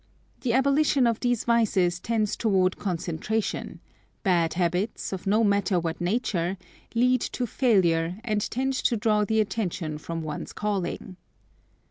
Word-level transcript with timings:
The 0.39 0.53
abolition 0.53 1.05
of 1.05 1.19
these 1.19 1.43
vices 1.43 1.99
tends 1.99 2.35
toward 2.35 2.77
concentration; 2.79 3.79
bad 4.23 4.55
habits, 4.55 5.13
of 5.13 5.27
no 5.27 5.43
matter 5.43 5.79
what 5.79 6.01
nature 6.01 6.57
lead 6.95 7.21
to 7.21 7.45
failure 7.45 8.19
and 8.23 8.41
tend 8.49 8.73
to 8.85 8.97
draw 8.97 9.25
the 9.25 9.39
attention 9.39 9.99
from 9.99 10.23
one's 10.23 10.53
calling. 10.53 11.17